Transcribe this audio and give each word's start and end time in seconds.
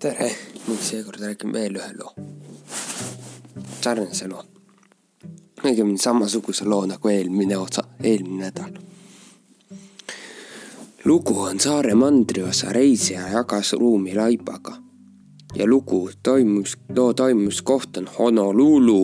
tere, 0.00 0.30
nüüd 0.64 0.80
seekord 0.80 1.20
räägin 1.20 1.52
veel 1.52 1.74
ühe 1.76 1.90
loo. 1.98 2.14
sarnase 3.82 4.28
loo. 4.30 4.44
õigemini 5.60 6.00
samasuguse 6.00 6.64
loo 6.64 6.86
nagu 6.88 7.08
eelmine 7.12 7.58
osa, 7.60 7.84
eelmine 8.00 8.46
nädal. 8.46 8.78
lugu 11.04 11.36
on 11.40 11.60
saare 11.60 11.94
mandriosa 11.94 12.72
reisija 12.72 13.28
jagas 13.28 13.72
ruumi 13.72 14.14
laibaga 14.16 14.78
ja 15.54 15.66
lugu 15.66 16.10
toimus, 16.22 16.78
loo 16.96 17.12
toimuskoht 17.12 17.96
on 17.96 18.08
Honolulu, 18.18 19.02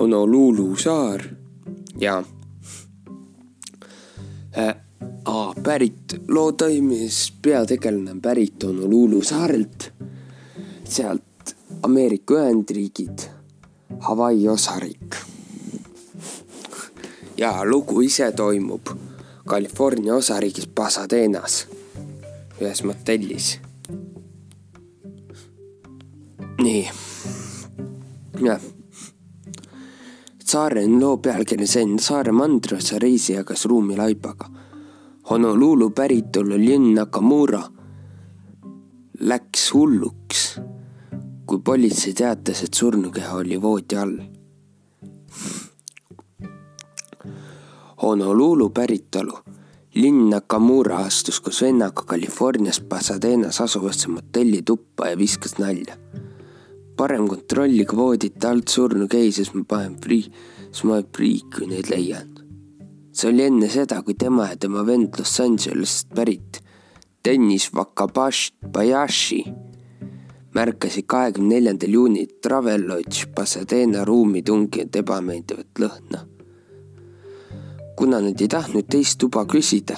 Honolulu 0.00 0.76
saar 0.76 1.22
ja 2.00 2.22
äh, 4.58 4.74
Aa, 5.28 5.54
pärit, 5.62 6.20
loo 6.28 6.52
toimis. 6.52 7.32
Peategelane 7.42 8.10
on 8.10 8.20
pärit 8.20 8.62
Honolulu 8.64 9.22
saarelt, 9.22 9.92
sealt 10.84 11.56
Ameerika 11.82 12.34
Ühendriigid, 12.34 13.18
Hawaii 13.98 14.48
osariik. 14.48 15.16
ja 17.36 17.64
lugu 17.64 18.00
ise 18.00 18.32
toimub 18.32 18.88
California 19.48 20.14
osariigis 20.14 20.66
Pasadenas, 20.66 21.66
ühes 22.60 22.82
motellis. 22.84 23.58
nii, 26.62 26.90
jah 28.44 28.60
saare 30.44 30.84
on 30.84 31.00
loo 31.00 31.16
pealkiri. 31.16 31.66
Selline, 31.66 32.00
saare 32.00 32.32
mandriosa 32.32 32.98
reisi 32.98 33.32
jagas 33.32 33.64
ruumi 33.64 33.96
laibaga 33.96 34.48
Honolulu 35.30 35.90
päritolu 35.90 36.56
linn 36.56 36.94
Nakamura 36.94 37.60
läks 39.20 39.66
hulluks, 39.74 40.60
kui 41.46 41.60
politsei 41.64 42.14
teatas, 42.16 42.62
et 42.64 42.74
surnukeha 42.74 43.34
oli 43.36 43.58
voodi 43.60 43.98
all. 44.00 44.14
Honolulu 48.02 48.70
päritolu 48.70 49.36
linn 50.00 50.30
Nakamura 50.30 51.02
astus 51.10 51.42
koos 51.44 51.60
vennaga 51.62 52.06
Californias 52.08 52.80
Pasadenas 52.80 53.60
asuvasse 53.60 54.08
motellituppa 54.08 55.10
ja 55.12 55.18
viskas 55.18 55.58
nalja. 55.58 56.00
parem 56.96 57.28
kontrollige 57.28 57.96
voodite 57.96 58.48
alt 58.48 58.68
surnukehi, 58.68 59.32
sest 59.32 59.54
ma 59.54 59.64
panen 59.68 60.00
prii-, 60.00 60.32
siis 60.72 60.84
ma 60.84 60.96
olen 60.96 61.12
priik, 61.12 61.52
kui 61.58 61.68
neid 61.68 61.92
leian 61.92 62.37
see 63.18 63.30
oli 63.32 63.42
enne 63.48 63.66
seda, 63.66 64.02
kui 64.06 64.14
tema 64.14 64.46
ja 64.46 64.56
tema 64.56 64.84
vend 64.86 65.16
Los 65.18 65.40
Angelesest 65.42 66.12
pärit 66.14 66.60
Dennis 67.24 67.72
Wakabayashi 67.74 69.40
märkasid 70.54 71.06
kahekümne 71.10 71.56
neljandal 71.56 71.96
juunil 71.96 72.28
Travelodge 72.42 73.26
Pasadena 73.34 74.04
ruumi 74.06 74.42
tunginud 74.42 74.96
ebameeldivat 75.02 75.82
lõhna. 75.82 76.20
kuna 77.96 78.20
nad 78.22 78.40
ei 78.40 78.48
tahtnud 78.48 78.86
teist 78.86 79.18
tuba 79.18 79.42
küsida, 79.50 79.96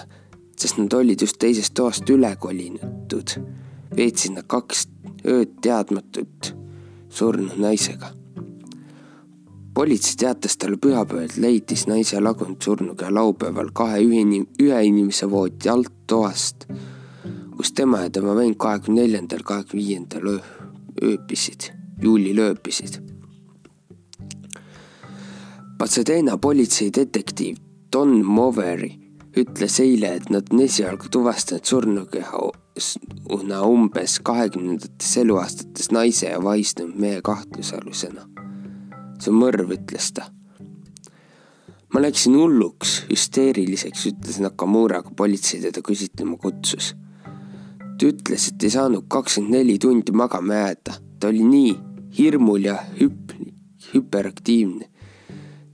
sest 0.56 0.78
nad 0.80 0.94
olid 0.96 1.20
just 1.20 1.36
teisest 1.38 1.74
toast 1.76 2.08
üle 2.08 2.30
kolinud, 2.40 3.34
veetsid 3.96 4.32
nad 4.38 4.48
kaks 4.48 4.86
ööd 5.28 5.60
teadmatut 5.60 6.54
surnud 7.12 7.60
naisega 7.60 8.14
politsei 9.80 10.16
teatas 10.18 10.58
talle 10.60 10.76
pühapäeval, 10.76 11.24
et 11.24 11.36
leidis 11.40 11.86
naise 11.88 12.18
lagunud 12.20 12.60
surnuga 12.60 13.08
laupäeval 13.16 13.70
kahe 13.72 14.02
ühe 14.04 14.18
inim-, 14.26 14.48
ühe 14.60 14.80
inimese 14.84 15.24
voodi 15.32 15.70
alt 15.72 15.88
toast, 16.10 16.66
kus 17.56 17.72
tema 17.72 18.02
ja 18.02 18.10
tema 18.12 18.34
vend 18.36 18.58
kahekümne 18.60 19.06
neljandal, 19.06 19.40
kahekümne 19.48 19.80
viiendal 19.86 20.28
ööbisid, 21.00 21.70
juulil 22.02 22.42
ööbisid. 22.44 22.98
Pasadena 25.78 26.36
politseidetektiiv 26.36 27.56
Don 27.92 28.12
Moveri 28.26 28.90
ütles 29.40 29.78
eile, 29.80 30.12
et 30.20 30.28
nad 30.28 30.52
on 30.52 30.60
esialgu 30.60 31.08
tuvastanud 31.08 31.64
surnukeha 31.64 32.44
umbes 33.64 34.20
kahekümnendates 34.28 35.16
eluaastates 35.24 35.88
naise 35.90 36.34
ja 36.34 36.44
vahistunud 36.44 37.00
mehe 37.00 37.24
kahtlusalusena 37.24 38.39
see 39.20 39.32
on 39.32 39.40
mõrv, 39.40 39.74
ütles 39.76 40.10
ta. 40.16 40.28
ma 41.90 42.02
läksin 42.04 42.36
hulluks, 42.38 43.00
hüsteeriliseks, 43.10 44.06
ütles 44.12 44.40
Nakamura, 44.40 45.02
kui 45.02 45.16
politsei 45.16 45.60
teda 45.64 45.82
küsitlema 45.84 46.38
kutsus. 46.40 46.94
ta 47.98 48.08
ütles, 48.08 48.48
et 48.48 48.64
ei 48.64 48.74
saanud 48.76 49.08
kakskümmend 49.08 49.58
neli 49.58 49.78
tundi 49.78 50.12
magama 50.12 50.62
jääda, 50.62 50.96
ta 51.20 51.28
oli 51.28 51.44
nii 51.44 51.74
hirmul 52.18 52.64
ja 52.64 52.78
hüp-, 53.00 53.36
hüperaktiivne. 53.92 54.88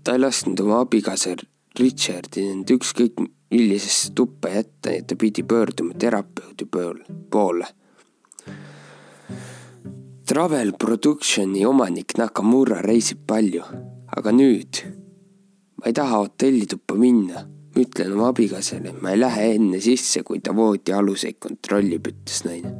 ta 0.04 0.16
ei 0.16 0.24
lasknud 0.24 0.60
oma 0.60 0.80
abikaasa 0.84 1.36
Richardi 1.76 2.46
end 2.50 2.70
ükskõik 2.72 3.18
millisesse 3.50 4.14
tuppa 4.16 4.48
jätta, 4.48 4.90
et 4.90 5.06
ta 5.06 5.16
pidi 5.16 5.42
pöörduma 5.42 5.94
terapeudi 5.94 6.64
poole 7.30 7.66
Travel 10.36 10.74
Productioni 10.76 11.62
omanik 11.64 12.12
Nakamura 12.20 12.82
reisib 12.84 13.22
palju, 13.24 13.62
aga 14.18 14.32
nüüd 14.36 14.82
ma 15.80 15.86
ei 15.88 15.94
taha 15.96 16.18
hotellituppa 16.26 16.92
minna. 17.00 17.46
ütlen 17.80 18.12
oma 18.12 18.26
abikaasale, 18.34 18.92
ma 19.00 19.14
ei 19.14 19.20
lähe 19.22 19.46
enne 19.54 19.80
sisse, 19.80 20.20
kui 20.28 20.42
ta 20.44 20.52
voodialuseid 20.52 21.38
kontrollib, 21.40 22.10
ütles 22.12 22.44
naine. 22.44 22.74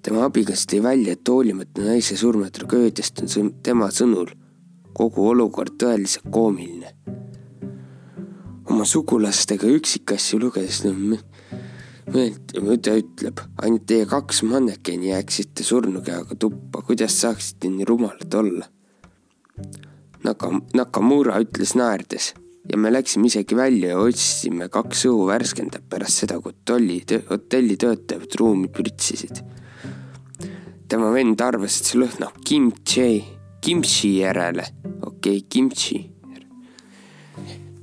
tema 0.00 0.24
abikaasa 0.30 0.70
tõi 0.72 0.80
välja, 0.88 1.12
et 1.12 1.28
hoolimata 1.28 1.84
naise 1.84 2.16
surmatragöödiast 2.16 3.20
on 3.36 3.52
tema 3.62 3.90
sõnul 3.92 4.32
kogu 4.96 5.28
olukord 5.28 5.76
tõeliselt 5.76 6.32
koomiline. 6.32 6.94
oma 8.64 8.88
sugulastega 8.88 9.68
üksikasju 9.76 10.40
lugedes 10.40 10.86
no, 10.88 10.96
ta 12.12 12.94
ütleb, 12.98 13.40
ainult 13.62 13.86
teie 13.88 14.04
kaks 14.08 14.42
mannekeni 14.44 15.10
jääksite 15.10 15.64
surnukehaga 15.64 16.36
tuppa, 16.36 16.82
kuidas 16.86 17.16
saaksite 17.22 17.70
nii 17.72 17.86
rumalad 17.88 18.34
olla? 18.36 18.68
Naka-, 20.24 20.52
Nakamura 20.76 21.40
ütles 21.42 21.74
naerdes. 21.78 22.32
Ja 22.70 22.78
me 22.78 22.92
läksime 22.92 23.26
isegi 23.26 23.56
välja 23.58 23.96
ja 23.96 23.98
otsisime 23.98 24.68
kaks 24.70 25.06
õhu 25.10 25.24
värskendajat 25.32 25.88
pärast 25.90 26.22
seda, 26.22 26.38
kui 26.38 26.52
hotelli, 26.52 27.00
hotelli 27.30 27.76
töötajad 27.80 28.38
ruumi 28.38 28.70
prütsisid. 28.70 29.42
tema 30.88 31.08
vend 31.10 31.40
arvas, 31.40 31.80
et 31.80 31.88
see 31.88 31.98
lõhnab 31.98 32.36
kimchi, 32.44 33.24
kimchi 33.64 34.18
järele, 34.18 34.66
okei 35.00 35.38
okay,, 35.38 35.46
kimchi 35.48 36.11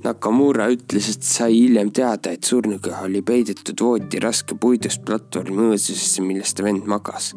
Nakamura 0.00 0.70
ütles, 0.72 1.10
et 1.12 1.24
sai 1.28 1.52
hiljem 1.58 1.90
teada, 1.92 2.32
et 2.32 2.46
surnukeha 2.48 3.04
oli 3.04 3.20
peidetud 3.20 3.82
voodi 3.84 4.20
raske 4.24 4.56
puidust 4.56 5.02
platvormi 5.04 5.66
õõsusesse, 5.74 6.24
milles 6.24 6.54
ta 6.56 6.64
vend 6.64 6.86
magas. 6.88 7.34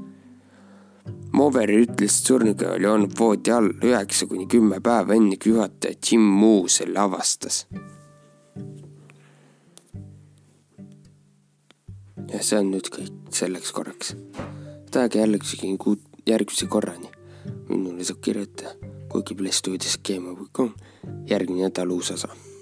Moveri 1.36 1.82
ütles, 1.84 2.20
et 2.22 2.30
surnukeha 2.30 2.78
oli 2.78 2.88
olnud 2.88 3.18
voodi 3.20 3.52
all 3.52 3.68
üheksa 3.84 4.30
kuni 4.32 4.48
kümme 4.48 4.80
päeva 4.84 5.18
enne, 5.18 5.36
kui 5.36 5.52
juhataja 5.52 6.00
Jim 6.00 6.24
Moo 6.24 6.70
selle 6.72 7.04
avastas. 7.04 7.66
ja 12.34 12.40
see 12.42 12.58
on 12.58 12.72
nüüd 12.74 12.88
kõik 12.90 13.36
selleks 13.36 13.74
korraks. 13.76 14.16
tahage 14.92 15.20
jällegi 15.20 15.76
järgmise 16.26 16.66
korrani. 16.68 17.12
minule 17.70 18.04
saab 18.04 18.22
kirjutada 18.22 18.74
kuigiplastuudios.gmail.com 19.12 20.74
järgmine 21.30 21.68
nädal 21.68 21.92
uus 21.92 22.12
osa 22.12 22.53